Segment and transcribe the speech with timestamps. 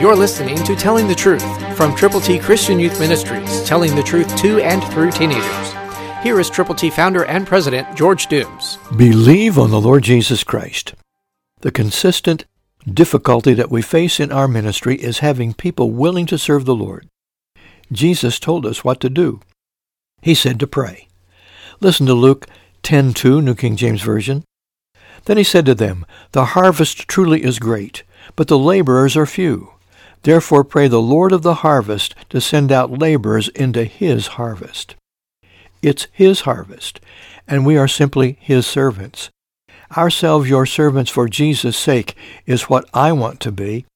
[0.00, 4.36] You're listening to Telling the Truth from Triple T Christian Youth Ministries, telling the truth
[4.36, 5.72] to and through teenagers.
[6.22, 8.78] Here is Triple T founder and president George Dooms.
[8.96, 10.94] Believe on the Lord Jesus Christ.
[11.62, 12.44] The consistent
[12.88, 17.08] difficulty that we face in our ministry is having people willing to serve the Lord.
[17.90, 19.40] Jesus told us what to do.
[20.22, 21.08] He said to pray.
[21.80, 22.46] Listen to Luke
[22.84, 24.44] 10:2, New King James Version.
[25.24, 28.04] Then he said to them, The harvest truly is great,
[28.36, 29.72] but the laborers are few.
[30.22, 34.94] Therefore pray the Lord of the harvest to send out laborers into his harvest.
[35.82, 37.00] It's his harvest,
[37.46, 39.30] and we are simply his servants.
[39.96, 43.86] Ourselves your servants for Jesus' sake is what I want to be,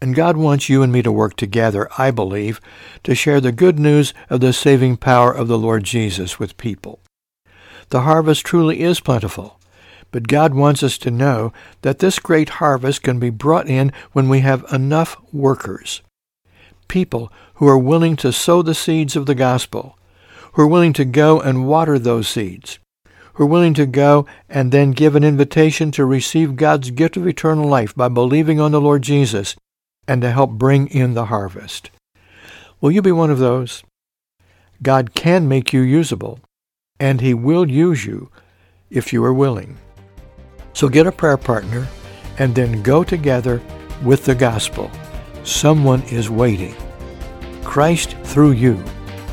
[0.00, 2.60] and God wants you and me to work together, I believe,
[3.04, 7.00] to share the good news of the saving power of the Lord Jesus with people.
[7.90, 9.59] The harvest truly is plentiful,
[10.10, 14.28] but God wants us to know that this great harvest can be brought in when
[14.28, 16.02] we have enough workers,
[16.88, 19.96] people who are willing to sow the seeds of the gospel,
[20.52, 22.78] who are willing to go and water those seeds,
[23.34, 27.26] who are willing to go and then give an invitation to receive God's gift of
[27.26, 29.56] eternal life by believing on the Lord Jesus
[30.08, 31.90] and to help bring in the harvest.
[32.80, 33.84] Will you be one of those?
[34.82, 36.40] God can make you usable,
[36.98, 38.30] and he will use you
[38.90, 39.76] if you are willing.
[40.72, 41.86] So get a prayer partner
[42.38, 43.60] and then go together
[44.02, 44.90] with the gospel.
[45.44, 46.74] Someone is waiting.
[47.64, 48.82] Christ through you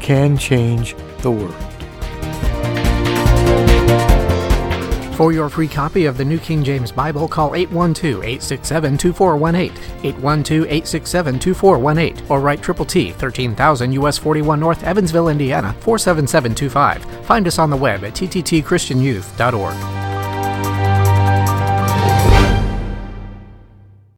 [0.02, 1.56] can change the world.
[5.16, 9.72] For your free copy of the New King James Bible, call 812-867-2418,
[10.04, 17.04] 812-867-2418, or write Triple T, 13,000 US 41 North, Evansville, Indiana, 47725.
[17.26, 20.07] Find us on the web at tttchristianyouth.org.